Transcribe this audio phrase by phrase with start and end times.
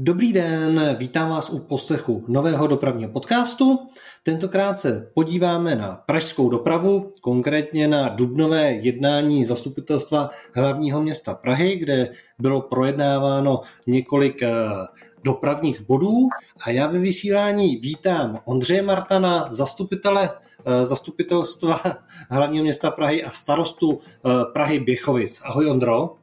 [0.00, 3.78] Dobrý den, vítám vás u poslechu nového dopravního podcastu.
[4.22, 12.10] Tentokrát se podíváme na pražskou dopravu, konkrétně na dubnové jednání zastupitelstva hlavního města Prahy, kde
[12.38, 14.50] bylo projednáváno několik eh,
[15.24, 16.28] dopravních bodů
[16.60, 21.80] a já ve vysílání vítám Ondřeje Martana, zastupitele eh, zastupitelstva
[22.30, 25.40] hlavního města Prahy a starostu eh, Prahy Běchovic.
[25.44, 26.16] Ahoj Ondro.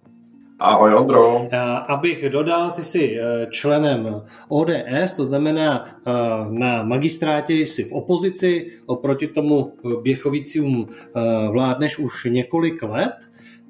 [0.59, 1.47] Ahoj Ondro.
[1.87, 6.11] Abych dodal, ty jsi eh, členem ODS, to znamená eh,
[6.49, 11.21] na magistrátě jsi v opozici, oproti tomu Běchovicům eh,
[11.51, 13.15] vládneš už několik let.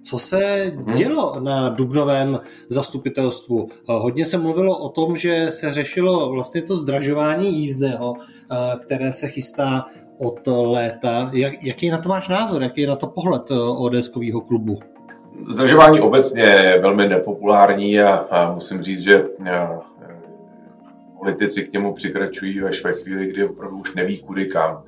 [0.04, 0.96] Co se mhm.
[0.96, 3.68] dělo na Dubnovém zastupitelstvu?
[3.86, 8.13] Hodně se mluvilo o tom, že se řešilo vlastně to zdražování jízdného,
[8.82, 9.86] které se chystá
[10.18, 11.32] od léta.
[11.62, 12.63] jaký na to máš názor?
[12.63, 14.80] Jaký je na to pohled ODS-kového klubu?
[15.50, 19.26] Zdržování obecně je velmi nepopulární a, musím říct, že
[21.20, 24.84] politici k němu přikračují až ve chvíli, kdy opravdu už neví kudy kam.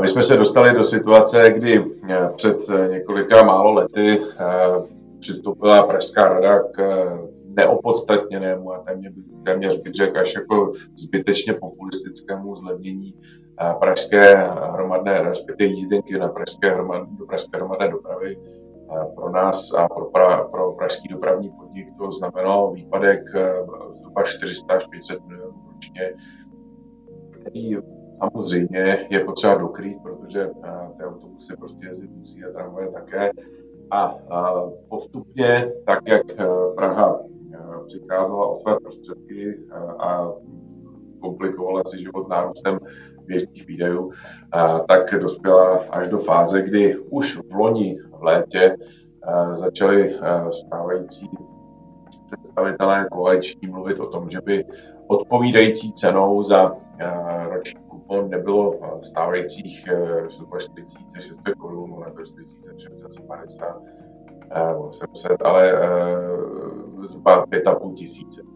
[0.00, 1.84] My jsme se dostali do situace, kdy
[2.36, 2.56] před
[2.90, 4.20] několika málo lety
[5.20, 7.08] přistoupila Pražská rada k
[7.44, 8.84] neopodstatněnému a
[9.44, 13.14] téměř bych řekl až jako zbytečně populistickému zlevnění
[13.80, 14.34] pražské
[14.72, 18.38] hromadné, respektive jízdenky na pražské hromadné, do pražské hromadné dopravy
[19.14, 23.52] pro nás a pro, pra, pro pražský dopravní podnik to znamenalo výpadek eh,
[23.94, 26.14] zhruba 400 až 500 milionů ročně,
[27.30, 27.76] který
[28.18, 33.30] samozřejmě je potřeba dokrýt, protože eh, ty autobusy prostě jezdit musí a tramvaje také.
[33.92, 34.14] A,
[34.88, 37.20] postupně, tak jak eh, Praha
[37.86, 39.58] přikázala o své prostředky
[39.98, 40.32] a
[41.20, 42.78] komplikovala si život nárůstem
[43.26, 44.12] běžných výdajů,
[44.88, 48.76] tak dospěla až do fáze, kdy už v loni v létě
[49.54, 50.18] začali
[50.66, 51.30] stávající
[52.26, 54.64] představitelé koaliční mluvit o tom, že by
[55.06, 56.72] odpovídající cenou za
[57.48, 59.88] roční kupon nebylo stávajících
[60.30, 63.82] zhruba 4600 korun, to 4650
[64.98, 65.72] 700, ale
[67.08, 68.49] zhruba 5,5 tisíce.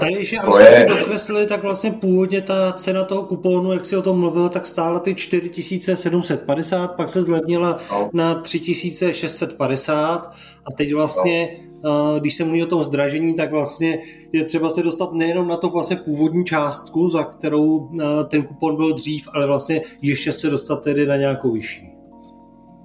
[0.00, 0.72] Tady, že aby jsme je...
[0.72, 4.66] si dokreslili, tak vlastně původně ta cena toho kuponu, jak si o tom mluvil, tak
[4.66, 8.10] stála ty 4750, pak se zlevnila no.
[8.12, 10.26] na 3650
[10.64, 12.20] a teď vlastně, no.
[12.20, 13.98] když se mluví o tom zdražení, tak vlastně
[14.32, 17.90] je třeba se dostat nejenom na to vlastně původní částku, za kterou
[18.28, 21.97] ten kupon byl dřív, ale vlastně ještě se dostat tedy na nějakou vyšší.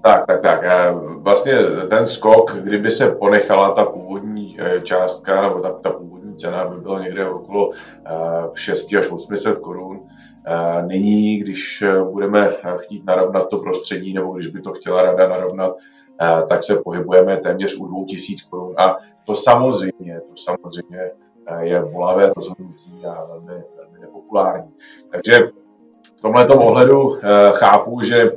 [0.06, 0.62] Tak, tak, tak.
[1.18, 1.54] Vlastně
[1.90, 6.82] ten skok, kdyby se ponechala ta původní e, částka, nebo ta, ta původní cena by
[6.82, 7.72] byla někde okolo
[8.54, 10.08] 6 e, až 800 korun.
[10.88, 15.76] Nyní, když budeme chtít narovnat to prostředí, nebo když by to chtěla rada narovnat,
[16.50, 18.74] tak se pohybujeme téměř u 2000 korun.
[18.78, 21.12] A to samozřejmě, to samozřejmě
[21.60, 24.74] je volavé rozhodnutí a velmi, velmi nepopulární.
[25.12, 25.40] Takže
[26.18, 27.18] v tomto ohledu
[27.54, 28.32] chápu, že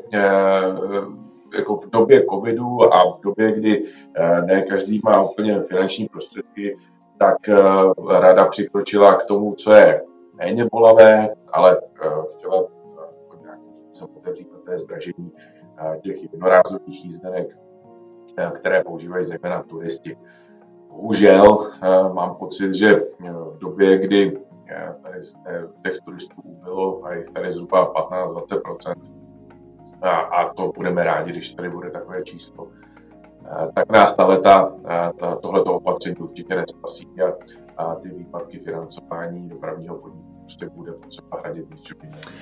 [1.58, 3.84] jako v době covidu a v době, kdy
[4.14, 6.76] eh, ne každý má úplně finanční prostředky,
[7.18, 7.56] tak eh,
[8.08, 10.02] rada přikročila k tomu, co je
[10.34, 12.64] méně bolavé, ale eh, chtěla
[13.42, 15.32] nějakým způsobem otevřít té zdražení
[16.00, 17.56] těch jednorázových jízdenek,
[18.54, 20.16] které používají zejména turisti.
[20.88, 21.58] Bohužel
[22.12, 22.94] mám pocit, že
[23.52, 24.38] v době, kdy
[25.82, 28.60] těch turistů bylo a jich tady zhruba 15-20
[30.02, 32.68] a, a to budeme rádi, když tady bude takové číslo,
[33.74, 37.32] tak nás ta leta ta, tohleto opatření určitě nespasí a,
[37.76, 41.66] a ty výpadky financování dopravního podniku prostě bude potřeba hradit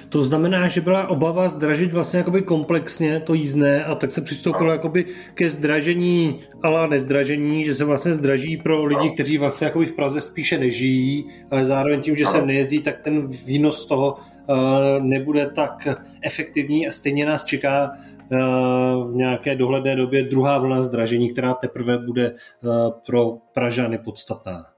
[0.08, 4.66] To znamená, že byla obava zdražit vlastně jakoby komplexně to jízdné a tak se přistoupilo
[4.66, 4.72] no.
[4.72, 5.04] jakoby
[5.34, 9.14] ke zdražení ale nezdražení, že se vlastně zdraží pro lidi, no.
[9.14, 12.30] kteří vlastně jakoby v Praze spíše nežijí, ale zároveň tím, že no.
[12.30, 14.56] se nejezdí, tak ten výnos toho uh,
[15.00, 15.88] nebude tak
[16.22, 21.98] efektivní a stejně nás čeká uh, v nějaké dohledné době druhá vlna zdražení, která teprve
[21.98, 22.70] bude uh,
[23.06, 24.73] pro Pražany podstatná.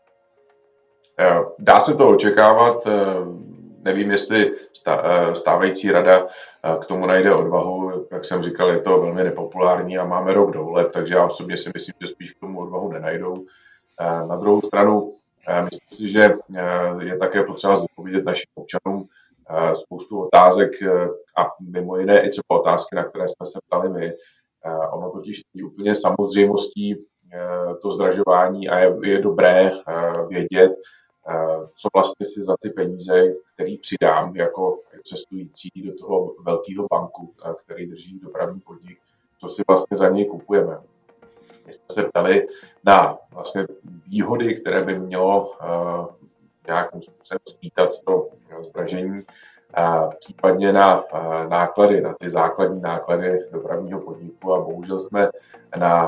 [1.18, 2.92] Eh, dá se to očekávat, eh,
[3.82, 4.52] nevím, jestli
[4.86, 6.26] eh, stávající rada
[6.80, 8.06] k tomu najde odvahu.
[8.10, 11.56] Jak jsem říkal, je to velmi nepopulární a máme rok do voleb, takže já osobně
[11.56, 13.46] si myslím, že spíš k tomu odvahu nenajdou.
[14.28, 15.14] Na druhou stranu,
[15.64, 16.34] myslím si, že
[17.00, 19.04] je také potřeba zodpovědět našim občanům
[19.74, 20.70] spoustu otázek
[21.38, 24.12] a mimo jiné i třeba otázky, na které jsme se ptali my.
[24.92, 26.96] Ono totiž není úplně samozřejmostí
[27.82, 29.70] to zdražování a je, je dobré
[30.28, 30.72] vědět,
[31.74, 33.24] co vlastně si za ty peníze,
[33.54, 37.32] který přidám jako cestující do toho velkého banku,
[37.64, 38.98] který drží dopravní podnik,
[39.40, 40.78] co si vlastně za něj kupujeme.
[41.66, 42.48] My jsme se ptali
[42.84, 43.66] na vlastně
[44.06, 45.54] výhody, které by mělo
[47.48, 48.28] spítat to
[48.62, 49.22] zdražení,
[50.18, 51.04] případně na
[51.48, 55.30] náklady, na ty základní náklady dopravního podniku a bohužel jsme
[55.76, 56.06] na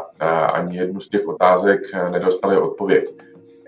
[0.52, 1.80] ani jednu z těch otázek
[2.10, 3.14] nedostali odpověď.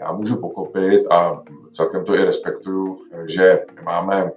[0.01, 1.43] Já můžu pochopit a
[1.73, 4.31] celkem to i respektuju, že máme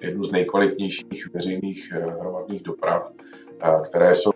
[0.00, 3.12] jednu z nejkvalitnějších veřejných hromadných doprav,
[3.84, 4.30] které jsou,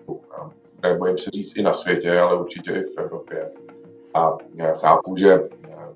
[0.83, 3.51] nebojím se říct, i na světě, ale určitě i v Evropě.
[4.15, 5.41] A já chápu, že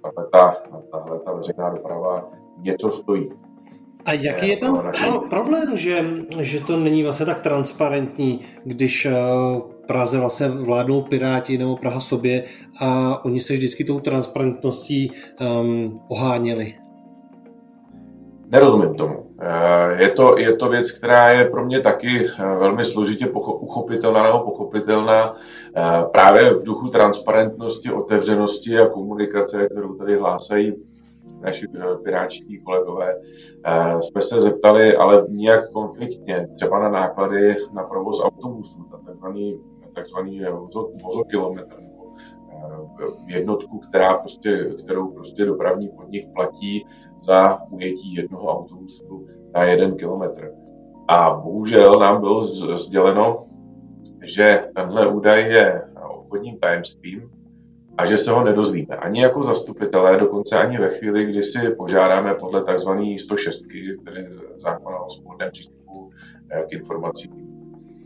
[0.02, 3.30] tahle ta veřejná doprava něco stojí.
[4.04, 6.04] A jaký je tam no, problém, že,
[6.40, 9.08] že to není vlastně tak transparentní, když
[9.88, 12.44] Praze vlastně vládnou Piráti nebo Praha sobě
[12.80, 16.74] a oni se vždycky tou transparentností um, oháněli?
[18.48, 19.26] Nerozumím tomu.
[19.40, 24.22] Eh, je to, je to věc, která je pro mě taky eh, velmi složitě uchopitelná
[24.22, 25.34] nebo pochopitelná
[26.12, 30.74] právě v duchu transparentnosti, otevřenosti a komunikace, kterou tady hlásají
[31.40, 33.14] naši eh, piráčtí kolegové,
[33.64, 39.60] eh, jsme se zeptali, ale nijak konfliktně, třeba na náklady na provoz autobusů, takzvaný,
[39.98, 40.40] takzvaný
[41.02, 46.86] vozokilometr, eh, jednotku, která prostě, kterou prostě dopravní podnik platí
[47.18, 50.52] za ujetí jednoho autobusu na jeden kilometr.
[51.08, 52.42] A bohužel nám bylo
[52.76, 53.46] sděleno,
[54.22, 55.82] že tenhle údaj je
[56.28, 57.30] obchodním tajemstvím
[57.98, 58.96] a že se ho nedozvíme.
[58.96, 62.90] Ani jako zastupitelé, dokonce ani ve chvíli, kdy si požádáme podle tzv.
[63.18, 63.62] 106,
[64.04, 66.10] tedy zákona o svobodném přístupu
[66.50, 67.47] eh, k informacím.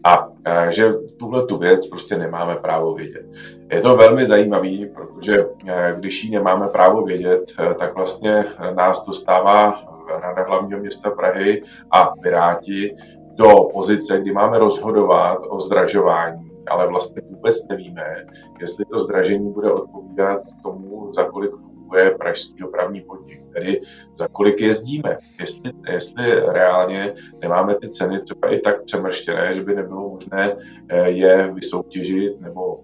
[0.04, 3.26] A eh, že tuhle tu věc prostě nemáme právo vědět.
[3.70, 7.44] Je to velmi zajímavý, protože eh, když ji nemáme právo vědět,
[7.78, 8.44] tak vlastně
[8.74, 9.82] nás dostává
[10.22, 12.96] Rada hlavního města Prahy a Piráti
[13.34, 18.24] do pozice, kdy máme rozhodovat o zdražování ale vlastně vůbec nevíme,
[18.60, 21.52] jestli to zdražení bude odpovídat tomu, za kolik
[21.92, 23.80] funguje pražský dopravní podnik, tedy
[24.14, 25.18] za kolik jezdíme.
[25.40, 30.52] Jestli, jestli reálně nemáme ty ceny třeba i tak přemrštěné, že by nebylo možné
[30.88, 32.80] eh, je vysoutěžit nebo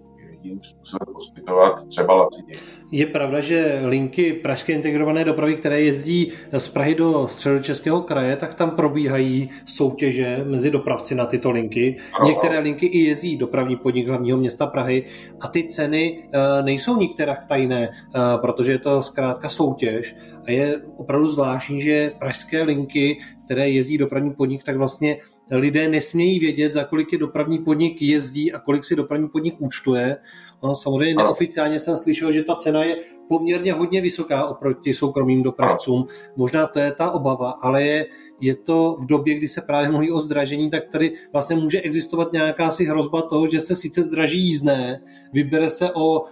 [0.49, 2.53] jiným způsobem poskytovat třeba lacině.
[2.91, 8.53] Je pravda, že linky Pražské integrované dopravy, které jezdí z Prahy do středočeského kraje, tak
[8.53, 11.97] tam probíhají soutěže mezi dopravci na tyto linky.
[12.19, 12.29] Ano.
[12.29, 15.05] Některé linky i jezdí dopravní podnik hlavního města Prahy
[15.41, 20.15] a ty ceny eh, nejsou nikterak tajné, eh, protože je to zkrátka soutěž
[20.45, 23.17] a je opravdu zvláštní, že pražské linky,
[23.49, 25.17] které jezdí dopravní podnik, tak vlastně
[25.51, 30.17] lidé nesmějí vědět, za kolik je dopravní podnik jezdí a kolik si dopravní podnik účtuje.
[30.61, 32.97] Ono samozřejmě neoficiálně jsem slyšel, že ta cena je
[33.29, 36.07] poměrně hodně vysoká oproti soukromým dopravcům.
[36.35, 38.05] Možná to je ta obava, ale je,
[38.39, 42.33] je to v době, kdy se právě mluví o zdražení, tak tady vlastně může existovat
[42.33, 45.01] nějaká si hrozba toho, že se sice zdraží jízdné,
[45.33, 46.29] vybere se o uh,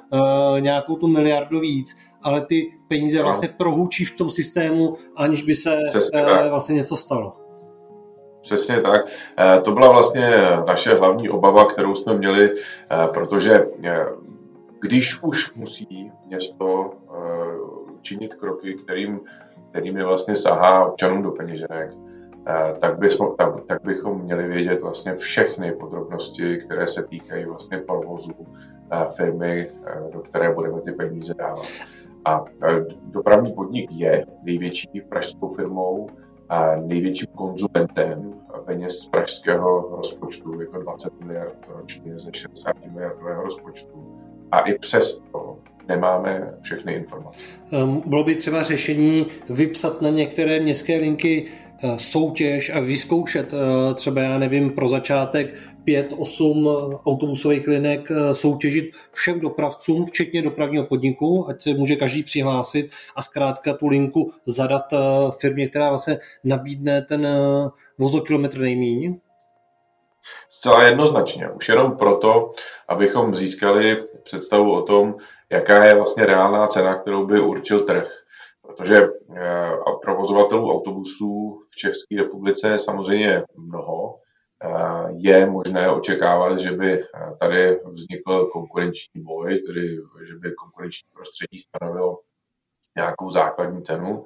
[0.60, 5.78] nějakou tu miliardu víc, ale ty peníze vlastně prohůčí v tom systému, aniž by se
[6.14, 7.48] uh, vlastně něco stalo.
[8.48, 9.06] Přesně tak.
[9.38, 10.30] Eh, to byla vlastně
[10.68, 14.06] naše hlavní obava, kterou jsme měli, eh, protože eh,
[14.82, 16.92] když už musí město
[18.02, 19.20] činit kroky, kterým,
[19.72, 21.92] kterými vlastně sahá občanům do peněženek,
[22.80, 28.32] tak, bychom, tak, tak bychom měli vědět vlastně všechny podrobnosti, které se týkají vlastně provozu
[29.16, 29.70] firmy,
[30.14, 31.68] do které budeme ty peníze dávat.
[32.28, 32.42] A
[33.02, 36.10] dopravní podnik je největší pražskou firmou,
[36.50, 38.34] a největším konzumentem
[38.66, 44.22] peněz z pražského rozpočtu, jako 20 miliard ročně ze 60 miliardového rozpočtu.
[44.52, 47.40] A i přesto nemáme všechny informace.
[47.72, 51.46] Ehm, bylo by třeba řešení vypsat na některé městské linky
[51.84, 55.54] eh, soutěž a vyzkoušet eh, třeba, já nevím, pro začátek
[55.88, 56.68] pět, osm
[57.06, 63.22] autobusových linek eh, soutěžit všem dopravcům, včetně dopravního podniku, ať se může každý přihlásit a
[63.22, 64.98] zkrátka tu linku zadat eh,
[65.40, 69.20] firmě, která vlastně nabídne ten eh, vozokilometr nejmíň?
[70.50, 71.50] Zcela jednoznačně.
[71.50, 72.52] Už jenom proto,
[72.88, 75.16] abychom získali představu o tom,
[75.50, 78.08] jaká je vlastně reálná cena, kterou by určil trh.
[78.62, 79.08] Protože
[80.02, 84.27] provozovatelů autobusů v České republice je samozřejmě mnoho Eh,
[85.18, 87.06] je možné očekávat, že by eh,
[87.40, 89.98] tady vznikl konkurenční boj, tedy
[90.28, 92.20] že by konkurenční prostředí stanovilo
[92.96, 94.26] nějakou základní cenu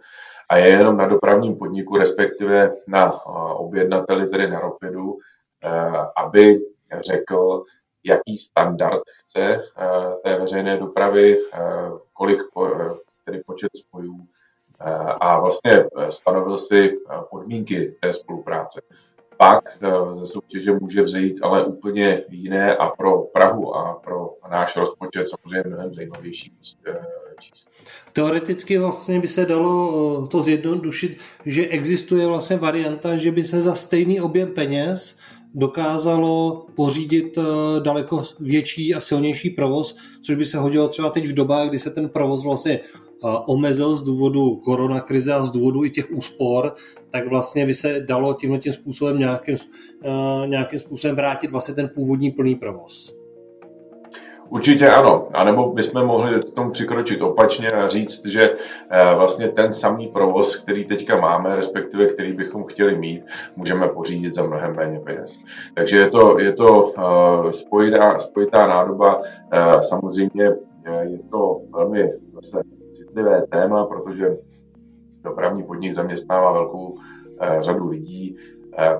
[0.49, 5.17] a je jenom na dopravním podniku, respektive na eh, objednateli, tedy na Ropidu,
[6.17, 6.59] aby
[6.99, 7.63] řekl,
[8.03, 9.63] jaký standard chce
[10.23, 11.37] té veřejné dopravy,
[12.13, 12.39] kolik,
[13.25, 14.27] tedy počet spojů
[15.21, 16.97] a vlastně stanovil si
[17.29, 18.81] podmínky té spolupráce.
[19.41, 19.63] Pak
[20.19, 25.69] ze soutěže může vzít ale úplně jiné a pro Prahu a pro náš rozpočet samozřejmě
[25.69, 26.51] mnohem zajímavější
[27.39, 27.71] číslo.
[28.13, 33.75] Teoreticky vlastně by se dalo to zjednodušit, že existuje vlastně varianta, že by se za
[33.75, 35.19] stejný objem peněz
[35.53, 37.43] dokázalo pořídit eh,
[37.79, 41.89] daleko větší a silnější provoz, což by se hodilo třeba teď v dobách, kdy se
[41.89, 43.10] ten provoz vlastně eh,
[43.45, 46.73] omezil z důvodu koronakrize a z důvodu i těch úspor,
[47.09, 49.55] tak vlastně by se dalo tímhle tím způsobem nějakým,
[50.45, 53.21] nějakým způsobem vrátit vlastně ten původní plný provoz.
[54.51, 55.27] Určitě ano.
[55.33, 58.55] A nebo bychom mohli k tomu přikročit opačně a říct, že
[58.89, 63.23] eh, vlastně ten samý provoz, který teďka máme, respektive který bychom chtěli mít,
[63.55, 65.39] můžeme pořídit za mnohem méně peněz.
[65.75, 69.21] Takže je to, je to eh, spojitá, spojitá nádoba.
[69.53, 70.43] Eh, samozřejmě
[71.01, 72.61] je to velmi zase
[73.11, 74.37] citlivé téma, protože
[75.23, 76.97] dopravní podnik zaměstnává velkou
[77.59, 78.37] řadu lidí,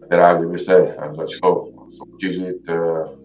[0.02, 2.58] která kdyby se začalo soutěžit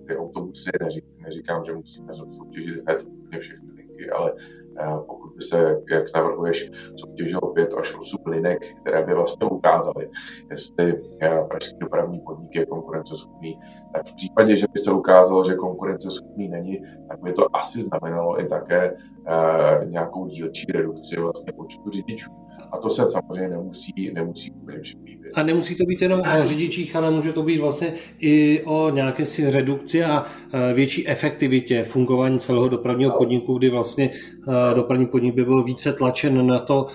[0.06, 0.70] ty autobusy,
[1.18, 3.06] neříkám, že musíme soutěžit hned
[3.38, 4.65] všechny linky, ale eh,
[5.06, 10.09] pokud by se, jak navrhuješ, soutěžilo 5 až 8 linek, které by vlastně ukázaly,
[10.50, 13.59] jestli eh, pražský dopravní podnik je konkurenceschopný,
[13.95, 18.40] tak v případě, že by se ukázalo, že konkurenceschopný není, tak by to asi znamenalo
[18.40, 22.45] i také eh, nějakou dílčí redukci vlastně počtu řidičů.
[22.72, 25.32] A to se samozřejmě nemusí, nemusí úplně líbit.
[25.34, 29.26] A nemusí to být jenom o řidičích, ale může to být vlastně i o nějaké
[29.26, 35.34] si redukci a e, větší efektivitě fungování celého dopravního podniku, kdy vlastně e, dopravní podnik
[35.34, 36.92] by byl více tlačen na to e,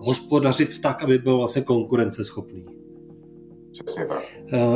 [0.00, 2.85] hospodařit tak, aby byl vlastně konkurenceschopný.
[3.84, 4.22] Přesně tak.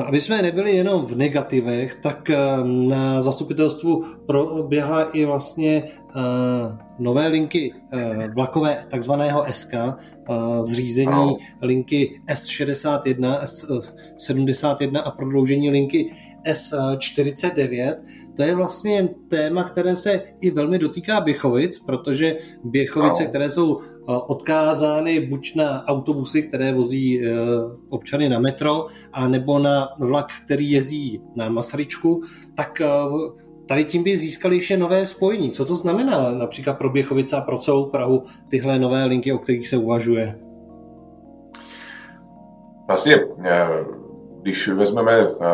[0.06, 2.30] Aby jsme nebyli jenom v negativech, tak
[2.64, 5.84] na zastupitelstvu proběhla i vlastně
[6.98, 7.74] nové linky
[8.34, 9.74] vlakové takzvaného SK,
[10.60, 13.42] zřízení linky S61,
[14.16, 16.12] S71 a prodloužení linky
[16.46, 17.94] S49.
[18.36, 25.20] To je vlastně téma, které se i velmi dotýká Běchovic, protože Běchovice, které jsou odkázány
[25.20, 27.30] buď na autobusy, které vozí e,
[27.88, 32.22] občany na metro, a nebo na vlak, který jezdí na Masaryčku,
[32.54, 32.86] tak e,
[33.68, 35.50] tady tím by získali ještě nové spojení.
[35.50, 39.68] Co to znamená například pro Běchovice a pro celou Prahu tyhle nové linky, o kterých
[39.68, 40.38] se uvažuje?
[42.88, 43.16] Vlastně,
[44.42, 45.12] když vezmeme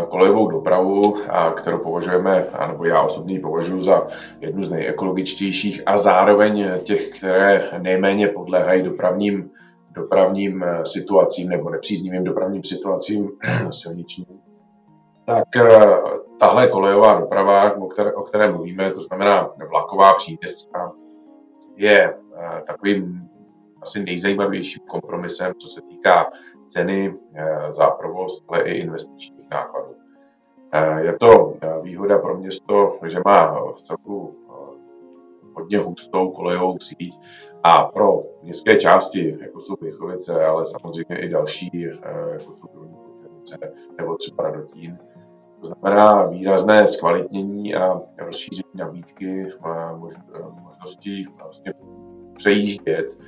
[0.09, 1.17] kolejovou dopravu,
[1.55, 4.07] kterou považujeme, nebo já osobně považuji za
[4.41, 9.51] jednu z nejekologičtějších a zároveň těch, které nejméně podléhají dopravním,
[9.95, 13.31] dopravním e, situacím nebo nepříznivým dopravním situacím
[13.71, 14.27] silničním,
[15.27, 15.69] tak e,
[16.41, 20.93] tahle kolejová doprava, o které, o které mluvíme, to znamená vlaková příměstská,
[21.77, 22.15] je
[22.67, 23.29] takovým
[23.83, 26.27] asi nejzajímavějším kompromisem, co se týká
[26.69, 29.95] ceny eh, za provoz, ale i investičních nákladů.
[30.73, 34.37] Eh, je to eh, výhoda pro město, že má v celku
[35.55, 37.19] hodně hustou kolejovou síť
[37.63, 41.71] a pro městské části, jako jsou Věchovice, ale samozřejmě i další,
[42.33, 42.97] jako jsou Dolní
[43.99, 44.99] nebo třeba Radotín,
[45.61, 49.49] to znamená výrazné zkvalitnění a rozšíření nabídky
[50.63, 51.75] možností vlastně
[52.37, 53.19] přejíždět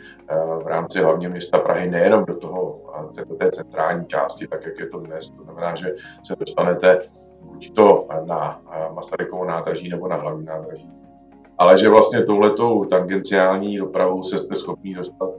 [0.62, 2.80] v rámci hlavně města Prahy nejenom do, toho,
[3.28, 5.30] do té centrální části, tak jak je to dnes.
[5.30, 7.02] To znamená, že se dostanete
[7.42, 8.60] buď to na
[8.94, 10.88] Masarykovo nádraží nebo na hlavní nádraží.
[11.58, 15.30] Ale že vlastně touhletou tangenciální dopravou se jste schopni dostat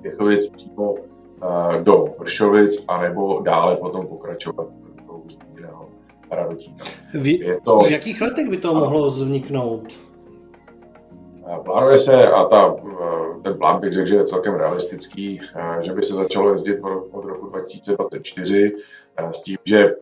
[0.00, 0.94] Věchovic přímo
[1.82, 4.66] do Vršovic, anebo dále potom pokračovat
[5.06, 5.22] do
[6.30, 6.76] Radotína.
[7.14, 7.78] V, to...
[7.78, 10.05] v jakých letech by to mohlo vzniknout?
[11.64, 12.76] Plánuje se, a ta,
[13.42, 15.40] ten plán bych řekl, že je celkem realistický,
[15.80, 18.76] že by se začalo jezdit od roku 2024
[19.30, 19.94] s tím, že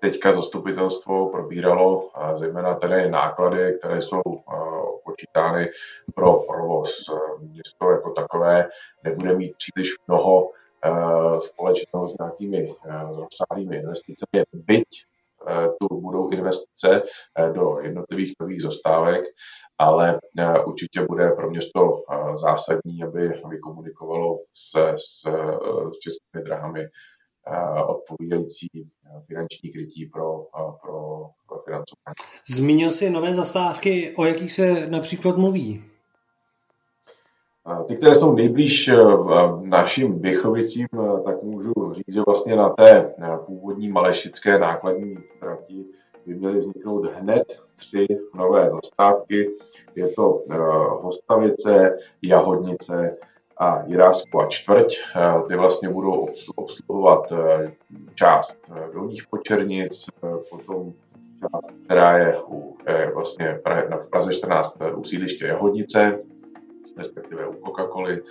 [0.00, 4.22] teďka zastupitelstvo probíralo zejména tedy náklady, které jsou
[5.04, 5.68] počítány
[6.14, 7.04] pro provoz.
[7.40, 8.68] Město jako takové
[9.04, 10.50] nebude mít příliš mnoho
[11.40, 12.74] společného s nějakými
[13.16, 15.09] rozsáhlými investicemi, byť Eh,
[15.80, 17.02] tu budou investice
[17.38, 19.24] eh, do jednotlivých nových zastávek,
[19.78, 22.02] ale eh, určitě bude pro město
[22.34, 25.22] zásadní, aby vykomunikovalo se, s,
[25.94, 26.86] s českými drahami
[27.86, 28.68] odpovídající
[29.26, 30.46] finanční krytí pro,
[30.82, 32.14] pro financování.
[32.48, 35.89] Zmínil jsi nové zastávky, o jakých se například mluví?
[37.86, 38.96] Ty, které jsou nejblíž eh,
[39.62, 45.84] našim Běchovicím, eh, tak můžu říct, že vlastně na té eh, původní malešické nákladní trati
[46.26, 49.50] by měly vzniknout hned tři nové zastávky.
[49.94, 50.42] Je to
[51.02, 53.16] Hostavice, Jahodnice
[53.56, 54.96] a Jirásko a čtvrť.
[55.48, 57.32] Ty vlastně budou obsluhovat
[58.14, 58.56] část
[58.94, 60.06] dolních počernic,
[60.50, 60.92] potom
[61.40, 62.76] část, která je u,
[63.14, 63.62] vlastně v
[64.10, 66.18] Praze 14 u sídliště Jahodnice,
[67.00, 68.22] respektive u Coca-Coly,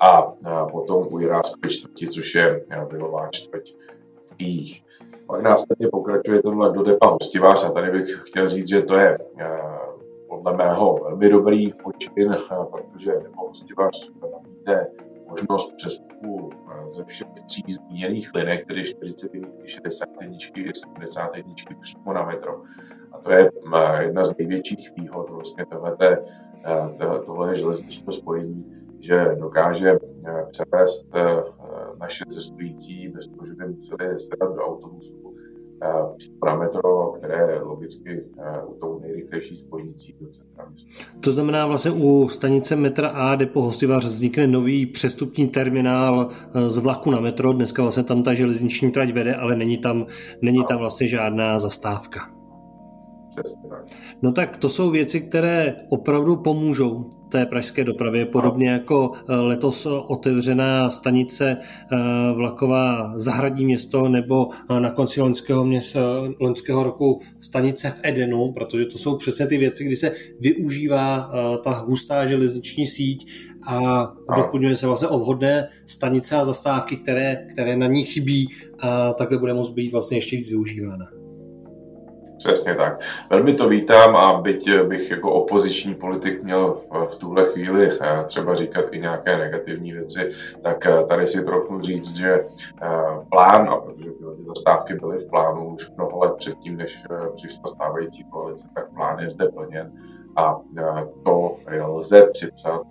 [0.00, 0.22] a
[0.70, 3.74] potom u Jiráskové čtvrti, což je bylová čtvrť
[4.36, 4.84] Kýjích.
[5.26, 9.18] Pak následně pokračuje tenhle do depa hostivář a tady bych chtěl říct, že to je
[10.28, 12.36] podle mého velmi dobrý počin,
[12.70, 14.86] protože depo hostivář nabídne
[15.28, 16.50] možnost přestupu
[16.92, 22.62] ze všech tří zmíněných linek, tedy 41, 61 i 71 přímo na metro.
[23.12, 23.50] A to je
[24.00, 25.96] jedna z největších výhod vlastně tohle,
[27.26, 28.64] tohle železničního spojení,
[29.00, 31.42] že dokáže eh, převést eh,
[32.00, 35.34] naše cestující bez toho, že by museli sedat do autobusu
[35.82, 38.24] eh, na metro, které je logicky
[38.66, 40.72] u tou nejrychlejší spojnicí do centra
[41.24, 46.28] To znamená vlastně u stanice metra A depo Hostivař vznikne nový přestupní terminál
[46.68, 47.52] z vlaku na metro.
[47.52, 50.06] Dneska vlastně tam ta železniční trať vede, ale není tam,
[50.42, 52.37] není tam vlastně žádná zastávka.
[54.22, 59.86] No tak to jsou věci, které opravdu pomůžou té pražské dopravě, podobně jako eh, letos
[59.86, 61.96] otevřená stanice eh,
[62.34, 66.00] vlaková Zahradní město nebo eh, na konci loňského, města,
[66.40, 71.30] loňského roku stanice v Edenu, protože to jsou přesně ty věci, kdy se využívá
[71.64, 73.30] ta hustá železniční síť
[73.66, 79.12] a doplňuje se vlastně o vhodné stanice a zastávky, které, které na ní chybí a
[79.12, 81.27] takhle bude moct být vlastně ještě víc využívána.
[82.38, 83.00] Přesně tak.
[83.30, 86.80] Velmi to vítám a byť bych jako opoziční politik měl
[87.10, 90.30] v tuhle chvíli eh, třeba říkat i nějaké negativní věci,
[90.62, 92.88] tak eh, tady si trochu říct, že eh,
[93.30, 97.04] plán, a protože ty zastávky byly v plánu už mnoho let předtím, než
[97.34, 99.92] přišla stávající koalice, tak plán je zde plněn
[100.36, 100.56] a
[101.24, 102.82] to lze připsat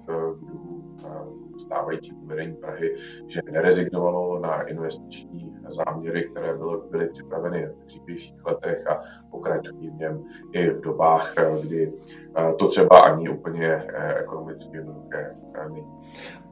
[1.66, 2.96] stávající vedení Prahy,
[3.28, 9.94] že nerezignovalo na investiční záměry, které byly, byly připraveny v dřívějších letech a pokračují v
[9.94, 11.34] něm i v dobách,
[11.64, 11.94] kdy
[12.38, 15.36] eh, to třeba ani úplně eh, ekonomicky jednoduché
[15.70, 15.88] není.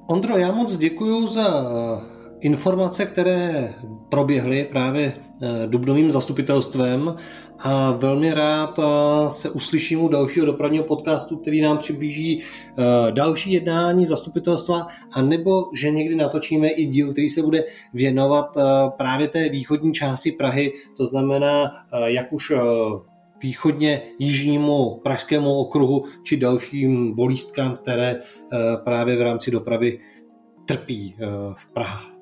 [0.07, 1.71] Ondro, já moc děkuji za
[2.45, 3.73] informace, které
[4.09, 7.15] proběhly právě eh, dubnovým zastupitelstvem
[7.59, 13.51] a velmi rád eh, se uslyším u dalšího dopravního podcastu, který nám přiblíží eh, další
[13.51, 18.57] jednání zastupitelstva a nebo že někdy natočíme i díl, který se bude věnovat
[18.97, 21.71] právě té východní části Prahy, to znamená
[22.05, 22.53] jak už
[23.41, 28.19] východně jižnímu pražskému okruhu či dalším bolístkám, které
[28.83, 29.99] právě v rámci dopravy
[30.65, 31.15] trpí
[31.53, 32.15] v Praha.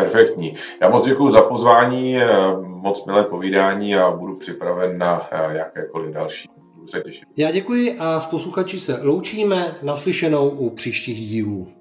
[0.00, 0.54] Perfektní.
[0.80, 2.28] Já moc děkuji za pozvání, eh,
[2.60, 6.48] moc milé povídání a budu připraven na eh, jakékoliv další.
[6.86, 7.22] Se těšit.
[7.36, 11.79] Já děkuji a s posluchači se loučíme naslyšenou u příštích dílů.